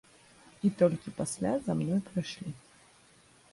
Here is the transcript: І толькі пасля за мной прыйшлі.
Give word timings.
І 0.69 0.71
толькі 0.79 1.13
пасля 1.19 1.53
за 1.67 1.77
мной 1.83 2.01
прыйшлі. 2.11 2.57